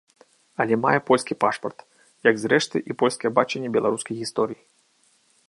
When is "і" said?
2.93-2.97